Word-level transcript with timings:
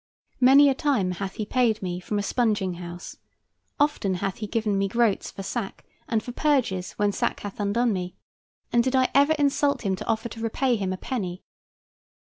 Many 0.39 0.67
a 0.67 0.73
time 0.73 1.11
hath 1.11 1.35
he 1.35 1.45
paid 1.45 1.83
me 1.83 1.99
from 1.99 2.17
a 2.17 2.23
sponging 2.23 2.77
house; 2.81 3.17
often 3.79 4.15
hath 4.15 4.37
he 4.37 4.47
given 4.47 4.75
me 4.75 4.87
groats 4.87 5.29
for 5.29 5.43
sack, 5.43 5.85
and 6.09 6.23
for 6.23 6.31
purges 6.31 6.93
when 6.93 7.11
sack 7.11 7.41
hath 7.41 7.59
undone 7.59 7.93
me; 7.93 8.15
and 8.73 8.83
did 8.83 8.95
I 8.95 9.09
ever 9.13 9.33
insult 9.33 9.83
him 9.83 9.95
to 9.97 10.07
offer 10.07 10.27
to 10.29 10.41
repay 10.41 10.75
him 10.75 10.91
a 10.91 10.97
penny? 10.97 11.43